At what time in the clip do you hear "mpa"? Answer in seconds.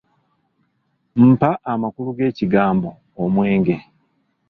1.29-1.51